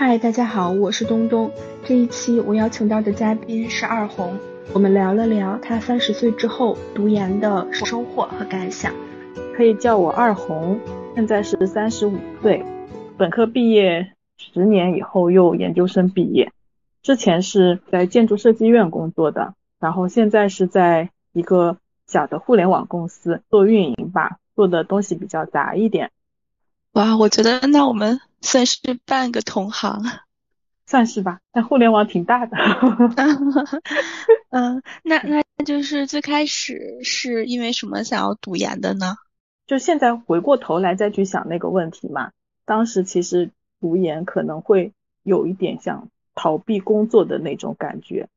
[0.00, 1.50] 嗨，大家好，我是东东。
[1.84, 4.38] 这一期我邀请到的嘉宾是二红，
[4.72, 8.94] 我们聊了聊他三十岁之后读研的收获和感想。
[9.56, 10.78] 可以叫我二红，
[11.16, 12.64] 现在是三十五岁，
[13.16, 16.52] 本科毕业十年以后又研究生毕业，
[17.02, 21.76] 之前是在建筑设计院工作的，然后现在是在一个
[22.06, 26.12] 小的互联网公司做运营吧，做的东西比较杂一点。
[26.92, 30.02] 哇，我觉得那我们算是半个同行，
[30.86, 31.40] 算是吧。
[31.52, 32.56] 但互联网挺大的。
[34.50, 39.16] 嗯，那那就是最开始是因为什么想要读研的呢？
[39.66, 42.32] 就现在回过头来再去想那个问题嘛，
[42.64, 48.28] 当时其实读研可能会有一点像逃避工作的那种感觉。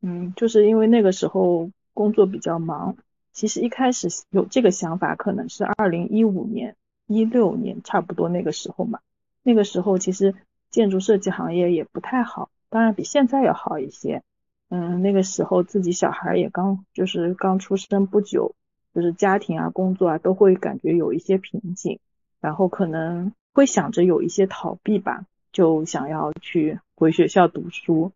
[0.00, 2.96] 嗯，就是因为那个时候工作比较忙。
[3.32, 6.76] 其实一开始有这个想法，可能是二零一五年。
[7.08, 9.00] 一六年差不多那个时候嘛，
[9.42, 10.34] 那个时候其实
[10.70, 14.22] 建筑设计行业也不太好，当然比现在要好一些。
[14.68, 18.54] 嗯，那个时候自己小孩也刚就是刚出生不久，
[18.94, 21.98] 就是家庭啊、工作啊都会感觉有一些瓶颈，
[22.40, 28.12] 然后可能会想着有一些逃避吧，就想要去回学校读书。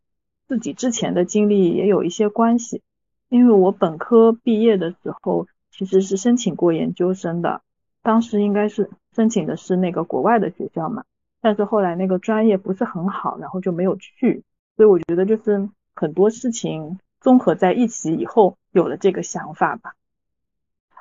[0.49, 2.81] 自己之前的经历也有一些关系，
[3.29, 7.61] 因为我本科毕业的时候其实是申请过研究生的。
[8.01, 11.05] 当时应该是申请的是那个国外的学校嘛，
[11.47, 14.43] 但是后来那个专业不是很好，然后就没有去。
[14.77, 19.95] 所以我觉得就是很多事情综合在一起以后有了这个想法吧。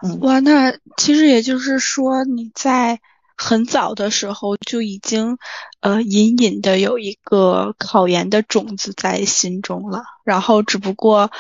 [0.04, 3.00] 嗯，哇，那其实也就是说你在
[3.36, 5.40] 很早的时候就已经
[5.80, 11.32] 呃隐隐的有一个考研的种子在心中了，然后只不过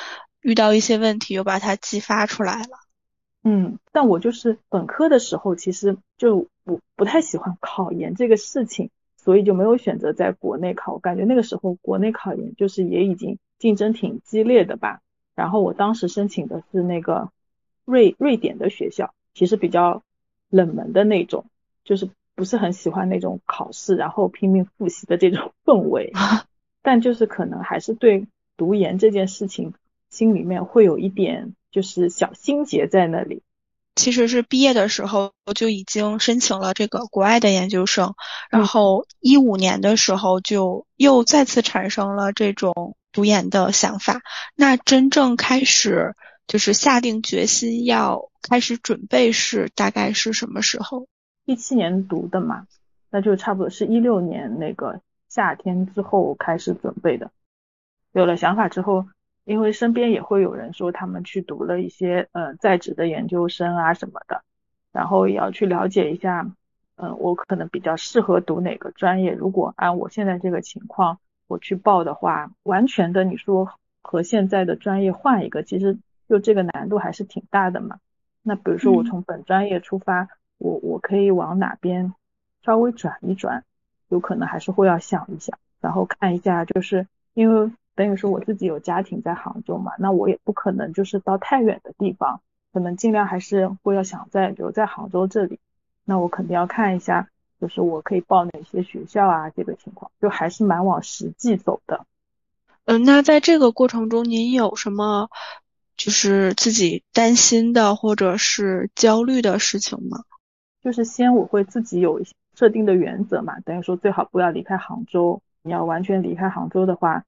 [0.42, 2.80] 遇到一些问题又把它激发出来了。
[3.44, 8.89] 嗯，但我就是本科的时候，其实就我不太喜欢考研这个事情，
[9.25, 10.93] 所以就没有选择在国内考。
[10.93, 15.01] 我感觉那个时候国内考研就是也已经竞争挺激烈的吧。
[15.35, 17.29] 然后我当时申请的是那个
[17.83, 20.03] 瑞瑞典的学校，其实比较
[20.49, 21.45] 冷门的那种，
[21.83, 26.14] 就是不是很喜欢那种考试然后拼命复习的这种氛围。
[26.81, 29.73] 但就是可能还是对读研这件事情
[30.09, 31.53] 心里面会有一点。
[31.71, 33.43] 就是小心结在那里，
[33.95, 38.14] 其实是毕业的时候就已经申请了这个国外的研究生，
[38.50, 44.22] 然后一五年的时候就又再次产生了这种读研的想法。
[44.54, 46.14] 那真正开始
[46.45, 51.08] 就是下定决心要开始准备是大概是什么时候？
[51.45, 52.67] 一七年读的嘛，
[53.10, 57.32] 那就差不多是一六年那个夏天之后开始准备的。
[58.12, 59.06] 有了想法之后。
[59.45, 64.42] 因为身边也会有人说他们去读了一些呃在职的研究生啊什么的，
[64.92, 66.52] 然后也要去了解一下，
[66.98, 69.33] 嗯，我可能比较适合读哪个专业。
[69.33, 78.00] 如果按我现在这个情况我去报的话，完全的你说和现在的专业换一个，其实就这个难度还是挺大的嘛。
[78.42, 80.27] 那比如说我从本专业出发，
[80.58, 82.16] 我我可以往哪边
[82.64, 83.64] 稍微转一转，
[84.10, 87.72] 有可能还是会要想一想，然后看一下，就是因为。
[87.95, 92.42] 等于说我自己有家庭在杭州嘛，那我也不可能就是到太远的地方，
[92.73, 95.60] 可能尽量还是会要想在留在杭州这里。
[96.04, 97.30] 那我肯定要看一下，
[97.61, 102.06] 就是我可以报哪些学校啊，这个情况就还是蛮往实际走的。
[102.83, 105.30] 嗯，那在这个过程中，您有什么
[105.95, 110.26] 就是自己担心的或者是焦虑的事情吗？
[110.83, 115.42] 就是先我会自己有一些设定的原则嘛，等于说最好不要离开杭州。
[115.64, 117.23] 你要完全离开杭州的话。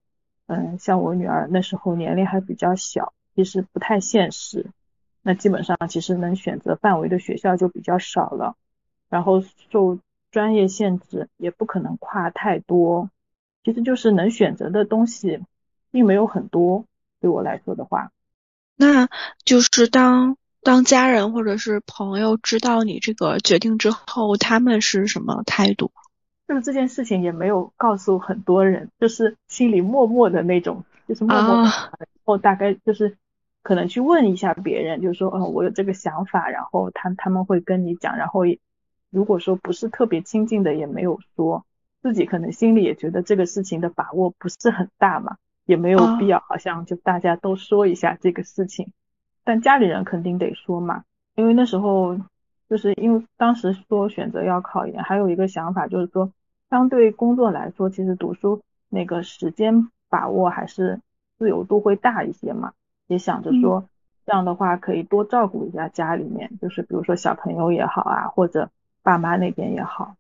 [0.48, 4.66] 嗯，像我女儿那时候年龄还比较小，其实不太现实。
[5.22, 8.56] 那基本上其实能选择范围的学校就比较少了，
[9.10, 10.00] 然后受
[10.32, 13.10] 专业限制也不可能跨太多。
[13.66, 15.42] 其实就是能选择的东西
[15.92, 16.86] 并没有很多，
[17.20, 18.12] 对我来说的话。
[18.78, 19.10] 那
[19.44, 25.92] 就是当当家人或者是朋友知道你这个决定之后，他们是什么态度？
[26.48, 33.18] 就是这件事情也没有告诉很多人，就是心里默默的那种，就是默默，然后大概就是
[33.62, 38.42] 可能去问一下别人，就是说，哦，我有这个想法，然后他他们会跟你讲，然后
[39.10, 41.66] 如果说不是特别亲近的，也没有说，
[42.02, 45.36] 自己可能心里也觉得这个事情的把握不是很大嘛，
[45.66, 48.94] 也没有必要，好像就大家都说一下这个事情，
[49.44, 51.04] 但家里人肯定得说嘛，
[51.36, 52.18] 因为那时候
[52.70, 56.32] 就是因为当时说选择要考研，还有一个想法就是说。
[56.70, 61.00] 相对工作来说，其实读书那个时间把握还是
[61.38, 62.74] 自由度会大一些嘛。
[63.08, 63.86] 也想着说，
[64.26, 68.70] 这样的话可以多照顾一下家里面，就是比如说小朋友也好啊，或者
[69.02, 70.18] 爸妈那边也好。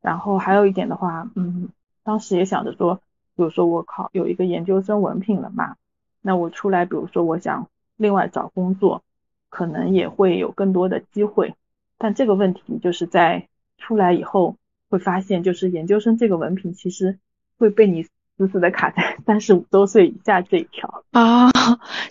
[0.00, 1.68] 然后还有一点的话，嗯，
[2.02, 2.96] 当时也想着说，
[3.36, 5.76] 比如说我考有一个研究生文凭了嘛，
[6.22, 9.04] 那我出来，比如说我想另外找工作，
[9.48, 11.54] 可能也会有更多的机会。
[12.04, 13.48] 但这个问题就是在
[13.78, 14.58] 出来以后
[14.90, 17.18] 会发现，就是研究生这个文凭其实
[17.56, 21.50] 会被你死死的卡在三十五周岁以下这一条啊，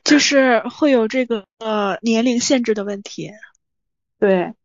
[0.04, 3.30] 就是会有这个呃年龄限制的问题。
[4.18, 4.56] 对，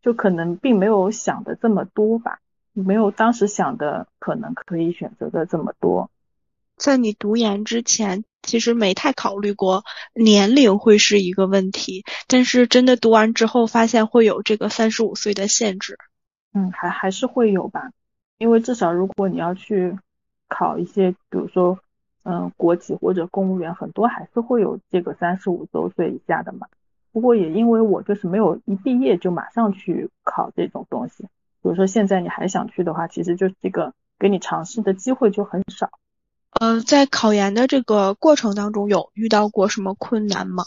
[0.00, 2.40] 就可能并没有想的这么多吧，
[2.72, 6.10] 没有当时想的可能可以选择的这么多。
[6.76, 15.98] 在你读研之前，其实没太考虑过年龄会是一个问题，但是真的读完之后，发现会有这个三十五岁的限制。
[16.54, 17.90] 嗯，还还是会有吧，
[18.38, 19.98] 因为至少如果你要去
[20.48, 21.78] 考一些，比如说，
[22.22, 26.66] 嗯，国企或者公务员，很多还是会有这个三十五周岁以下的嘛。
[27.12, 35.90] 不过也因为我就是没有一毕业就马上去考这种东西，比如说现在你还想去的话，其实就是这个给你尝试的机会就很少。
[36.50, 40.64] 呃，在考研的这个过程当中，有遇到过什么困难吗？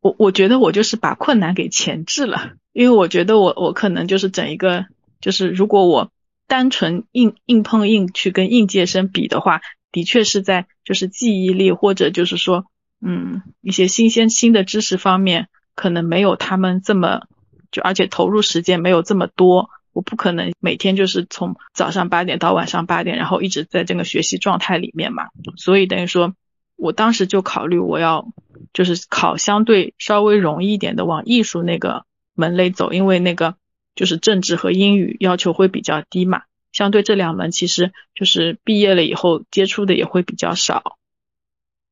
[0.00, 4.86] 我我觉得我就是把困难给前置了，因为我觉得我我可能就是整一个，
[5.20, 6.10] 就是如果我
[6.46, 9.60] 单纯硬硬碰硬去跟应届生比的话，
[9.92, 12.66] 的确是在就是记忆力或者就是说
[13.00, 17.22] 嗯一些新鲜新的知识方面，可能没有他们这么
[17.70, 19.70] 就而且投入时间没有这么多。
[19.94, 26.34] 我不可能每天就是从早上八点到晚上八点，然后一直在这个学习状态里面嘛，所以等于说，
[26.74, 28.26] 我当时就考虑我要
[28.72, 32.04] 就是考相对稍微容易一点的往艺术那个
[32.34, 33.54] 门类走，因为那个
[33.94, 36.42] 就是政治和英语要求会比较低嘛，
[36.72, 40.98] 相对这两门其实就是毕业了以后接触的也会比较少，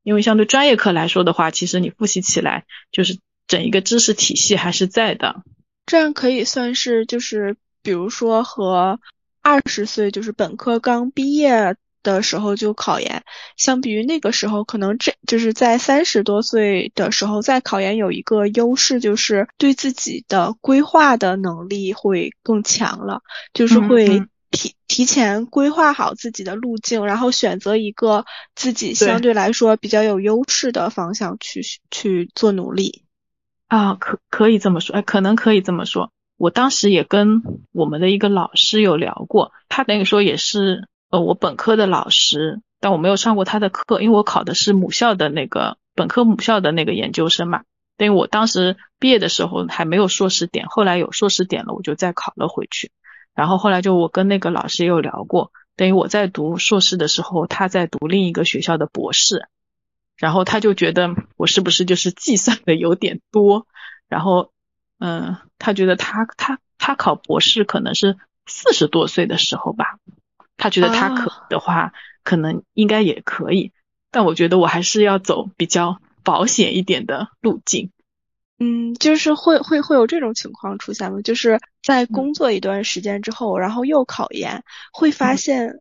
[0.03, 5.45] 因为相对专业课来说的话，其实你复习起来就是整一个知识体系还是在的，
[5.87, 7.57] 这样可以算是就是。
[7.83, 9.01] 比如说和
[9.43, 13.25] 二十岁就是本科刚毕业的时候就考研，
[13.57, 23.23] 相比于那个时候，可能这就是在三十多岁的时候再考研有一个优势，就是对自己的规划的能力会更强了，
[23.55, 33.05] 就是会提提前规划好自己的路径，然后选择一个自己相对来说比较有优势的方向去去做努力。
[33.69, 36.13] 啊，可可以这么说，哎，可能可以这么说。
[36.43, 47.63] 我当时也跟我们的一个老师有聊过，他等于说也是呃我本科的老师，但我没有上过他的课，因为我考的是母校的那个本科母校的那个研究生嘛。
[47.97, 52.91] 等于我当时毕业的时候还没有硕士点，后来有硕士点了，我就再考了回去。
[53.37, 59.47] 然后后来就我跟那个老师也有聊过，等于我在读硕士的时候，他在读另一个学校的博士，
[60.17, 63.69] 然后他就觉得我是不是就是计算的有点多，
[64.09, 64.51] 然后。
[65.05, 68.17] 嗯，他觉得他他他考博士可能是
[68.47, 69.99] 四十多岁的时候吧，
[70.57, 73.73] 他觉得他可的话，可能应该也可以，
[74.13, 77.91] 但我觉得我还是要走比较保险一点的路径。
[78.61, 81.21] 嗯，就是会会会有这种情况出现吗？
[81.21, 84.63] 就是在工作一段时间之后，然后又考研，
[84.93, 85.81] 会发现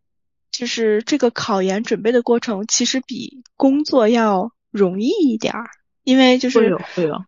[0.51, 5.69] 就是这个考研准备的过程其实比工作要容易一点儿，
[6.03, 7.23] 因为就是会有会有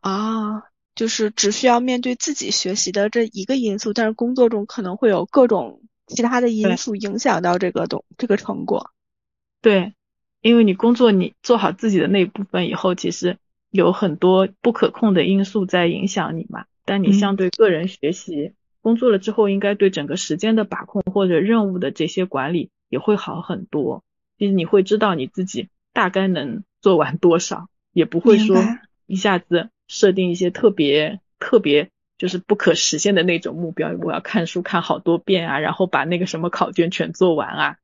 [0.00, 0.64] 啊。
[0.96, 8.90] 就是只需要面对自己学习的这一个因素，但是工作中可能会有各种其他的因素影响到这个东这个成果。
[9.60, 9.92] 对，
[10.40, 13.36] 因为你工作你做好自己的那部分以后，其实
[13.70, 16.64] 有很多不可控的因素在影响你嘛。
[16.84, 24.02] 但你相对个人学习工作了之后，应该对整个时间的把控或者任务的这些管理也会好很多。
[24.38, 28.56] 其实你会知道你自己大概能做完多少，也不会说
[29.06, 29.68] 一下子。
[29.88, 37.76] 设定一些特别特别就是不可实现的那种目标，我要看书看好多遍啊，然后把那个什么考卷全做完啊。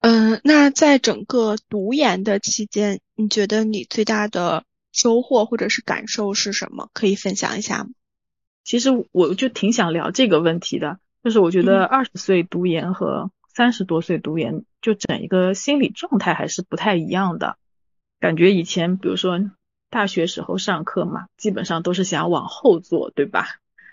[0.00, 6.90] 嗯，那在整个读研的期间，你觉得你最大的收获或者是感受是什么？
[6.92, 7.90] 可以分享一下吗？
[8.62, 17.56] 其实我就挺想聊这个问题的，就是我觉得二十岁读研和三十多岁读研，就整一个心理状态还是不太一样的。
[18.20, 19.50] 感觉以前比如说。
[19.90, 23.46] 大学时候上课嘛，基本上都是想往后坐，对吧？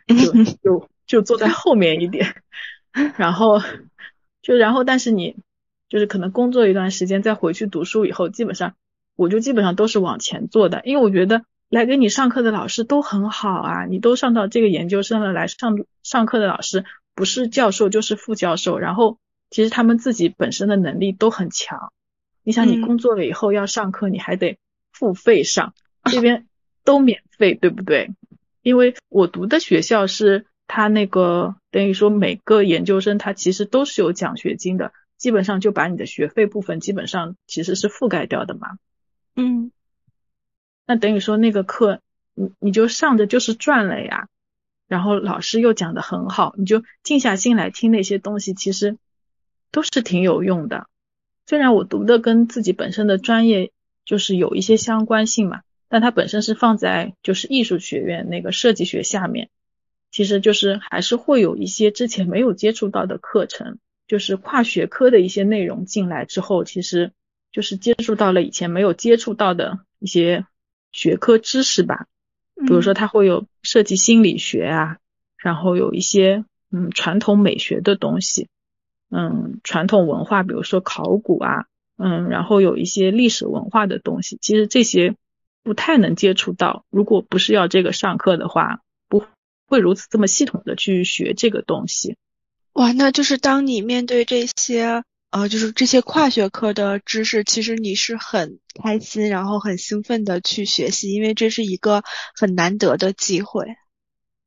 [0.07, 2.41] 就 就就坐在后面一点，
[3.17, 3.61] 然后
[4.41, 5.35] 就然后，但是你
[5.89, 8.75] 就是可能工作一段时间再回去读书以后，基本上
[9.15, 16.85] 我就基本上都是往前坐的，因为我觉得来给你上课的老师都很好啊，你都上到这个研究生了，来上上课的老师
[17.15, 19.17] 不是教授就是副教授，然后
[19.49, 21.91] 其实他们自己本身的能力都很强。
[22.43, 24.59] 你想你工作了以后要上课，你还得
[24.91, 25.73] 付费上。
[26.11, 26.47] 这边
[26.83, 28.11] 都免费，对不对？
[28.61, 38.77] 因为我读的学校是他那个等于说每个研究生他其实都是有奖学金的，基本上就把你的学费部分基本上其实是覆盖掉的嘛。
[39.35, 39.71] 嗯，
[40.87, 42.01] 那等于说那个课
[42.33, 44.27] 你你就上着就是赚了呀。
[44.87, 48.97] 然后老师又讲的很好，你就静下心来听那些东西，其实
[49.71, 50.87] 都是挺有用的。
[51.47, 53.71] 虽然我读的跟自己本身的专业
[54.05, 59.49] 就是有一些相关性嘛，但它本身是放在就是艺术学院那个设计学下面，
[60.11, 67.11] 其实就是还是会有一些之前没有接触到的课程，就是跨学科的一些内容进来之后，其实
[67.51, 70.45] 就是接触到了以前没有接触到的一些
[70.91, 72.07] 学科知识吧。
[72.55, 74.97] 比如说，它会有设计心理学啊，
[75.37, 78.47] 然后有一些嗯传统美学的东西，
[79.11, 81.65] 嗯传统文化，比如说考古啊，
[81.97, 84.37] 嗯，然后有一些历史文化的东西。
[84.41, 85.17] 其实这些
[85.65, 88.79] 不太能接触到，如果不是要这个上课的话，
[89.09, 89.25] 不
[89.67, 92.15] 会如此这么系统的去学这个东西。
[92.71, 95.03] 哇，那就是当你面对这些。
[95.31, 102.03] 呃，就是这些跨学科的知识，其实你是很开心，然后很兴奋的去学习，因为这是一个
[102.33, 103.65] 很难得的机会。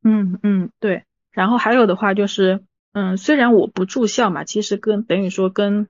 [0.03, 1.05] 嗯嗯，对。
[1.31, 5.89] 然后还有的话就是，嗯，虽然我不住校嘛，其实跟等于说跟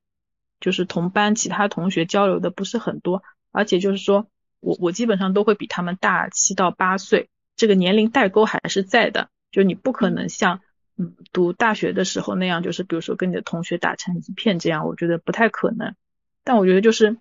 [0.58, 4.26] 就是同班其他同学交流的不是很多，而且就是说
[4.60, 10.60] 我我基本上都会比他们大七到八岁，这个年龄代沟还是在的，就你不可能像。
[11.00, 15.94] 嗯，读大学的时候那样，就是比如说跟你的同学打成一片这样，我觉得不太可能。
[16.42, 17.18] 但我觉得就是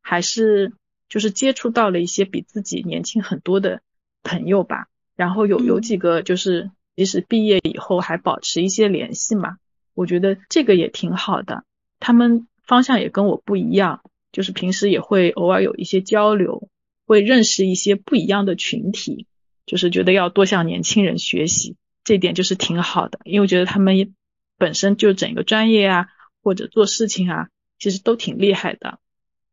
[0.00, 0.74] 还是
[1.08, 3.82] 就是接触到了一些比自己年轻很多的
[4.22, 4.86] 朋友吧，
[5.16, 9.56] 然后有有几个就是即使毕业以后还保持一些联系嘛，
[9.94, 11.64] 我觉得这个也挺好的。
[11.98, 16.68] 他们方向也跟我不一样，就是平时也会偶尔有一些交流，
[17.06, 19.26] 会认识一些不一样的群体，
[19.66, 21.76] 就是觉得要多向年轻人学习。
[22.02, 24.14] 这点就是挺好的，因为我觉得他们
[24.56, 26.06] 本身就整个专业啊，
[26.42, 28.98] 或者做事情啊，其实都挺厉害的。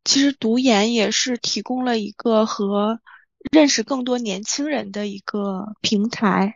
[0.06, 3.02] 其实读研也是提供了一个和
[3.52, 6.56] 认识更多年轻人的一个平台。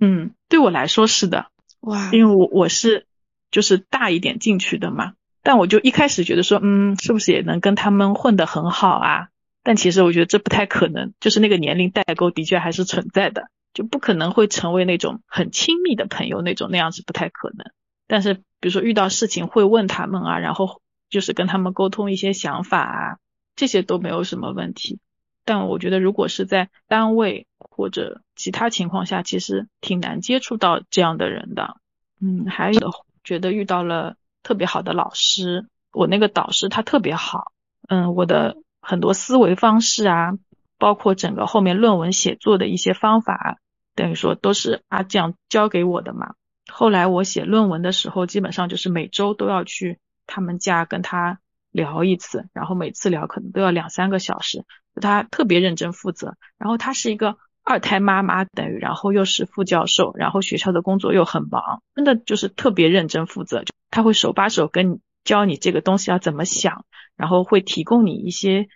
[0.00, 1.50] 嗯，对我来说是的。
[1.80, 3.06] 哇，因为我我是
[3.50, 5.12] 就是大一点进去的嘛，
[5.48, 9.28] 但我就一开始觉得说，嗯，是不是也能跟他们混得很好啊？
[9.62, 13.48] 但其实我觉得这不太可能，就是那个年龄代沟的确还是存在的。
[13.72, 17.64] 就不可能会成为那种很亲密的朋友那种，那样子不太可能。
[18.06, 23.16] 但是比如说遇到事情会问他们啊，然后就是跟他们沟通一些想法啊，
[23.56, 25.00] 这些都没有什么问题。
[25.46, 31.78] 但我觉得如果是在单位或者其他情况下，其实挺难接触到这样的人的。
[32.20, 32.90] 嗯，还有
[33.24, 34.16] 觉得遇到了
[34.48, 37.52] 特别好的老师，我那个导师他特别好，
[37.86, 40.32] 嗯，我的很多思维方式啊。
[40.78, 43.58] 包括整个后面论文写作的一些方法，
[43.96, 46.34] 等于说都是阿酱教给我的嘛。
[46.72, 51.40] 后来我写论文的时候，基本上就是每周都要去他们家跟他
[51.72, 54.64] 聊一次，然后每次聊可能都要两三个小时。
[55.00, 57.36] 他特别认真负责，然后他是一个
[57.68, 63.64] 二胎妈妈，等于然后又是副教授，然后学校的工作又很忙，真的就是特别认真负责。
[63.90, 66.84] 他会手把手跟你教你这个东西要怎么想，
[67.16, 68.68] 然后会提供你一些。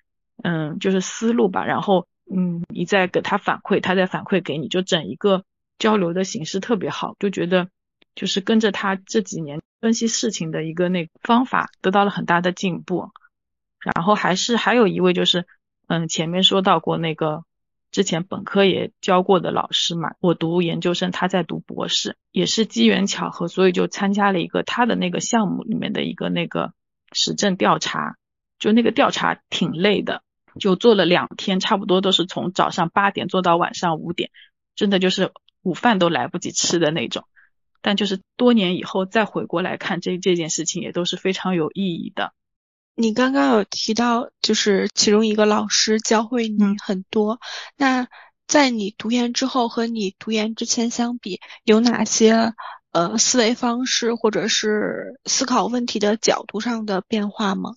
[0.44, 5.44] 嗯，就是思路吧，然后嗯，你再给他反馈，他再反馈给你，就整一个
[5.78, 7.68] 交流的形式特别好，就觉得
[8.16, 13.10] 就是跟着他这几年分析事情的一个那方法得到了很大的进步。
[13.78, 15.46] 然后还是还有一位就是
[15.86, 17.44] 嗯，前面说到过那个
[17.92, 26.72] 之前本科也教过的老师嘛，我读研究生，他在读博士，也是机缘巧合，所以就参加了一个他的那个项目里面的一个那个
[27.12, 28.16] 实证调查。
[28.58, 30.22] 就那个调查挺累的，
[30.60, 34.30] 就做了两天，差不多都是从早上八点做到晚上五点，
[34.76, 35.32] 真的就是
[35.62, 37.24] 午饭都来不及吃的那种。
[37.80, 42.32] 但就是多年以后再回过来看这这件事情，也都是非常有意义的。
[42.94, 47.40] 你刚刚有提到，就是其中一个老师教会你很多。
[47.76, 48.06] 那
[48.46, 52.54] 在你读研之后和你读研之前相比，有哪些
[52.92, 57.74] 呃思维方式或者是思考问题的角度上的变化吗？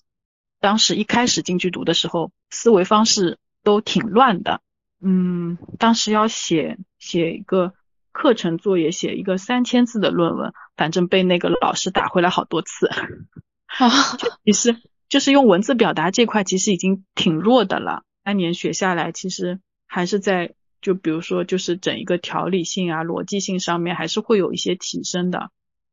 [0.60, 4.62] 当时一开始进去读的时候，思维方式都挺乱的。
[5.02, 7.74] 嗯，当时要写写一个
[8.12, 12.88] 课程作业，写一个三千字的论文，反正被那个老师打回来好多次。
[12.88, 13.90] 啊，
[14.44, 14.76] 其实
[15.16, 18.04] 就是用文字表达这块，其实已经挺弱的了。
[18.26, 25.52] 三年学下来，其实还是在就比如说，就是整一个条理性啊、逻辑性上面，还是会有一些提升的。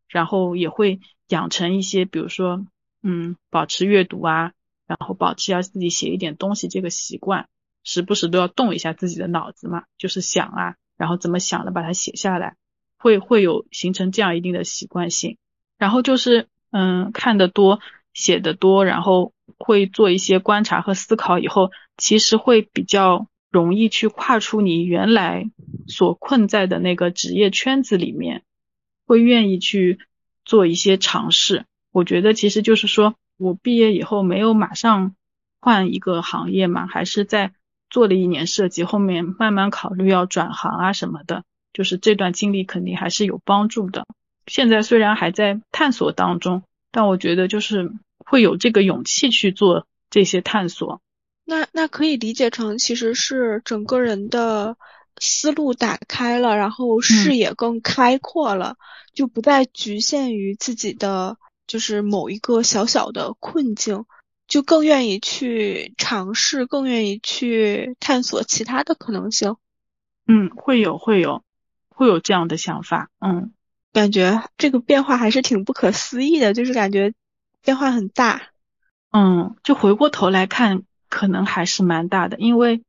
[0.09, 0.99] 然后也会
[1.29, 2.67] 养成一些，比如说，
[3.05, 4.55] 嗯，保持阅读啊。
[4.89, 7.49] 然后保持要自己写一点东西这个习惯，
[7.85, 12.57] 时不时都要动一下自己的脑子嘛，就是想啊，然后怎么想的把它写下来，
[12.99, 15.39] 会会有形成这样一定的习惯性。
[15.79, 17.79] 然后就是嗯，看得多，
[18.13, 25.51] 写的多，然后会做一些观察和思考以后，其实会比较容易去跨出你原来
[25.87, 28.43] 所困在的那个职业圈子里面，
[29.07, 29.99] 会愿意去
[30.45, 31.65] 做一些尝试。
[31.93, 35.15] 我觉得其实就是说我毕业以后没有马上
[35.61, 37.53] 换一个行业嘛，还是在
[37.91, 44.07] 做了一年设计，后面慢慢考虑要转行啊什么的，就是这段经历肯定还是有帮助的。
[44.47, 51.01] 现在虽然还在探索当中，但我觉得就是会有这个勇气去做这些探索。
[51.45, 54.77] 那那可以理解成其实是整个人的
[55.19, 58.77] 思路打开了，然后视野更开阔了，
[59.13, 64.05] 就不再局限于自己的就是某一个小小的困境，
[64.47, 69.57] 就更愿意去尝试，更愿意去探索其他的可能性。
[70.27, 71.43] 嗯，会有会有
[71.89, 73.11] 会有这样的想法。
[73.19, 73.53] 嗯。
[73.93, 77.13] 感觉这个变化还是挺不可思议的，就是感觉
[77.63, 78.43] 变化很大。
[79.11, 82.83] 嗯，就回过头来看，可能还是蛮大的，因为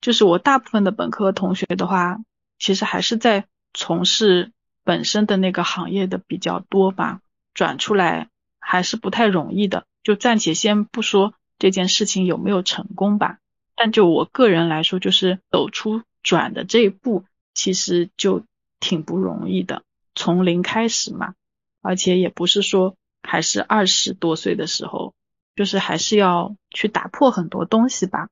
[0.00, 2.18] 就是我大部分的本科同学的话，
[2.58, 4.52] 其实还是在从事
[4.84, 7.20] 本身的那个行业的比较多吧，
[7.52, 8.28] 转出来
[8.58, 9.84] 还是不太容易的。
[10.02, 13.38] 就暂且先不说这件事情有没有成功吧，
[13.76, 18.44] 但就我个人来说，就是走出转的这一步，其实就
[18.80, 19.82] 挺不容易的。
[20.18, 21.34] 从零开始嘛，
[21.80, 25.14] 而且也不是说还是二十多岁的时候，
[25.54, 28.28] 就是还是要去打破很多东西吧。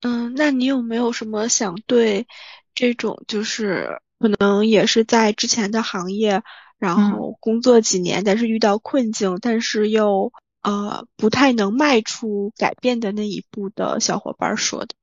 [0.00, 2.26] 嗯，那你有没有什么想对
[2.74, 6.42] 这种就是可能也是在之前的行业，
[6.78, 14.96] 然后工作几年，但是遇到困境，但是又呃不太能迈出改变的那一步的小伙伴说的？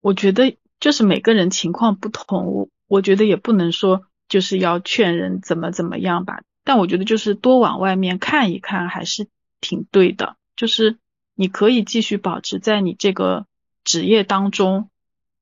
[0.00, 4.06] 我觉得就是每个人情况不同，我我觉得也不能说。
[4.30, 9.26] 就是要劝人怎么怎么样吧，但我觉得就是多往外面看一看还是
[9.60, 10.36] 挺对的。
[10.56, 10.98] 就是
[11.34, 13.46] 你可以继续保持在你这个
[13.82, 14.88] 职业当中，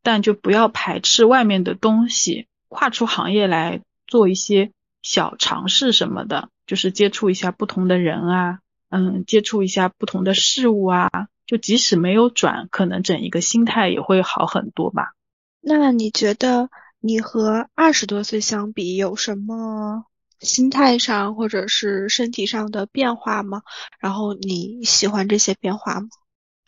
[0.02, 4.70] 但就不要排斥外面的东西，跨出行业来做一些
[5.02, 11.10] 小尝试什么的，就是接触一下不同的人啊，嗯，接触一下不同的事物啊，
[11.46, 15.12] 就即使没有转，可能整一个心态也会好很多吧。
[15.60, 16.70] 那你觉得？
[17.00, 20.04] 你和二十多岁相比，有什么
[20.40, 23.62] 心态上或者是身体上的变化吗？
[24.00, 26.08] 然后你喜欢这些变化吗？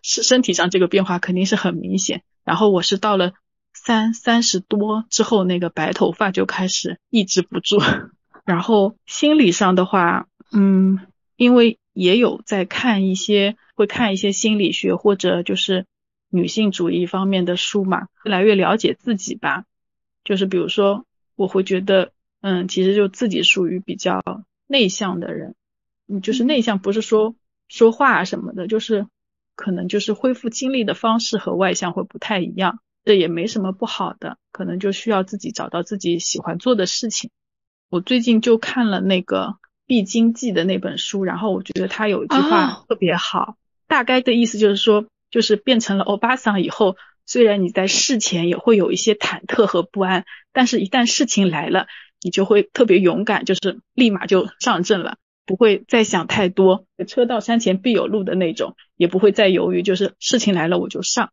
[0.02, 2.22] 是身体上这个变化肯定是很明显。
[2.44, 3.32] 然后我是到了
[3.74, 7.78] 三三十多之后，那个白头发就开始抑制不住。
[8.46, 11.00] 然后心理上的话，嗯，
[11.36, 15.86] 因为也有在看一些，会看一些心理学或者就是
[16.30, 19.64] 女性主义方面的书嘛，越来越了解自己吧。
[20.22, 24.22] 就是比如说，我会觉得，嗯，其实就自己属于比较
[24.66, 25.54] 内向的人，
[26.08, 27.34] 嗯，就是内向不是说
[27.68, 29.06] 说话什么的，就是
[29.56, 37.30] 可能就是恢复精力的方式和外向会不太一样，这也没什么不好的，可能就需要自己找到自己喜欢做的事情。
[37.88, 39.46] 我最近就看了那个
[39.86, 43.56] 《必经记》的那本书，然后我觉得他有一句话特别好，
[43.88, 46.96] 大概的意思就是说，就是变成了欧巴桑以后。
[47.30, 51.86] 虽然你在事前也会有一些忐忑和不安，但是一旦事情来了，
[52.22, 55.16] 你就会特别勇敢，就是立马就上阵了，
[55.46, 61.30] 不会再想太多，车到山前必有路的那种，也不会再犹豫，就是事情来了我就上。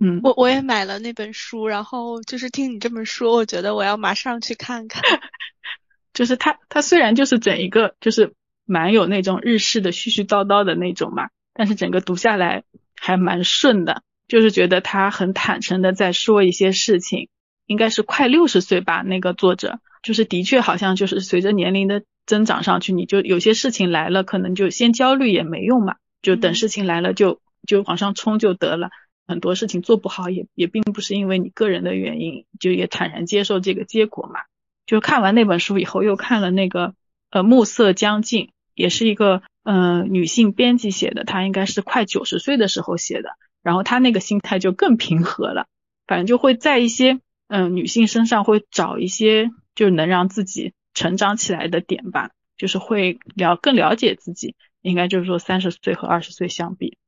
[0.00, 5.02] 嗯，我我也买了那本书，然后就是听你这么说，我觉得我要马上去看看。
[6.14, 8.32] 就是它，它虽然就是整一个就是
[8.64, 12.64] 蛮有那种日式的絮絮叨叨的那种嘛，但是整个读下来
[12.98, 14.02] 还蛮顺的。
[14.26, 17.28] 就是觉得他很坦诚的在说一些事情，
[17.66, 19.02] 应该是快六十岁吧。
[19.02, 28.90] 那个作者就是的确好像就是随着年龄的增长上去，你就有些事情来了，可能就先焦虑也没用嘛，就等事情来了就就往上冲就得了。
[29.26, 34.40] 很多事情做不好也也并不是因为你个人的原因，就也坦然接受这个结果嘛。
[34.86, 36.94] 就看完那本书以后，又看了那个
[37.30, 43.30] 呃暮色将近，也是一个嗯女性编辑写的，她应该是快九十岁的时候写的。
[43.64, 45.66] 然后他那个心态就更平和了，
[46.06, 56.98] 反正就会在一些嗯女性身上会找一些就是能让自己成长起来的点吧，就是会了更了解自己，应该就是说三十岁和二十岁相比，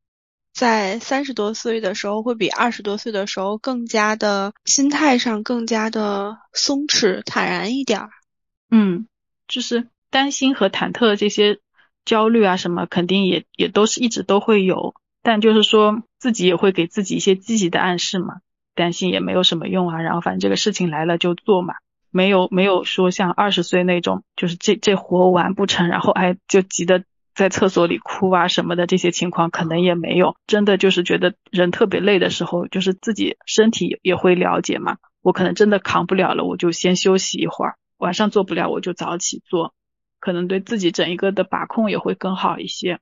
[0.54, 8.10] 在三十多岁的时候会比二十多岁的时候更加的心态上更加的松弛坦然一点儿，
[8.70, 9.06] 嗯，
[9.46, 11.58] 就是担心和忐忑这些
[12.06, 14.94] 焦虑啊什么肯定也也都是一直都会有。
[15.22, 18.36] 但就是说自己也会给自己一些积极的暗示嘛，
[18.74, 21.74] 担心也没有什么用啊，然后反正这个事情来了就做嘛，
[22.10, 30.36] 没有没有说像二十岁那种，就是这这活完不成，然后哎就急得在厕所里哭啊什么的这些情况可能也没有。
[30.46, 34.96] 真的就是觉得人特别累的时候，就是自己身体也会了解嘛。
[35.20, 37.74] 我可能真的扛不了了，我就先休息一会儿。
[37.98, 39.74] 晚上做不了，我就早起做，
[40.20, 43.00] 可能对自己整一个的把控也会更好一些。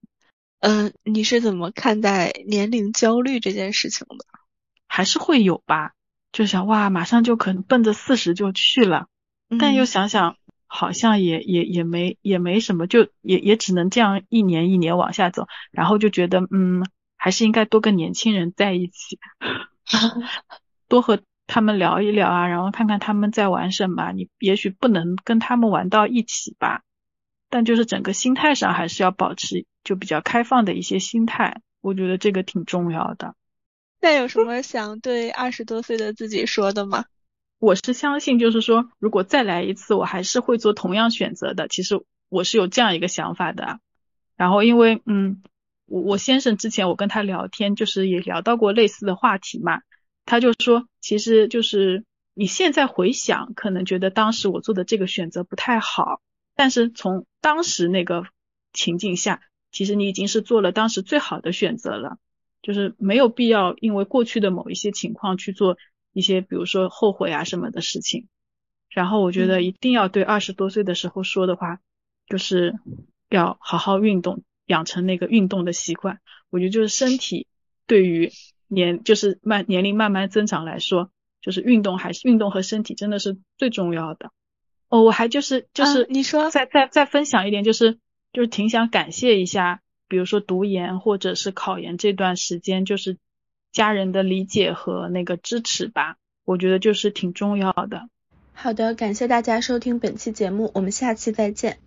[0.66, 4.24] 嗯，你是怎么看待年龄焦虑这件事情的？
[4.88, 5.92] 还是会有吧，
[6.33, 9.09] 就想哇，马上就可能奔着四十就去了，
[9.61, 10.37] 但又想想。
[10.66, 16.85] 好像也也也没也没什么，就也也只能这样一年一年往下走，然后就觉得嗯，
[17.16, 19.20] 还是应该多跟年轻人在一起，
[20.88, 24.11] 多和他们聊一聊啊，然后看看他们在玩什么。
[24.11, 26.83] 你也许不能跟他们玩到一起吧，
[27.55, 33.37] 但就是整个心态上还是要保持就比较开放的一些心态，我觉得这个挺重要的。
[34.01, 37.05] 那有什么想对二十多岁的自己说的吗？
[37.61, 41.69] 我是相信，就是说，如果再来一次，我还是会做同样选择的。
[41.69, 43.79] 其实我是有这样一个想法的。
[44.35, 45.40] 然后，因为，嗯，
[45.87, 49.79] 我我先生之前我跟他聊天，就是也聊到过类似的话题嘛。
[50.25, 56.21] 他就说，其实就是你现在回想，可能觉得当时我做的这个选择不太好，
[56.55, 58.25] 但是从当时那个
[58.73, 62.19] 情境下，其实你已经是做了当时最好的选择了，
[62.62, 65.77] 就是没有必要因为过去的某一些情况去做。
[66.17, 68.29] 一些比如说后悔啊什么的事情，
[68.88, 71.81] 然后我觉得一定要对二十多岁的时候说的话，
[72.29, 72.79] 就是
[73.31, 76.21] 要好好运动，养成那个运动的习惯。
[76.51, 77.49] 我觉得就是身体
[77.88, 78.31] 对于
[78.69, 84.31] 年就是慢年龄慢慢增长来说，就是运动还是运动和身体真的是最重要的。
[84.94, 87.98] 哦，我还就是就是你说再再再分享一点，就是
[88.33, 93.18] 就是挺想感谢一下，比如说读研或者是考研这段时间，就是。
[93.74, 98.09] 家人的理解和那个支持吧，我觉得就是挺重要的。
[98.52, 101.78] 好的，感谢大家收听本期节目，我们下期再见。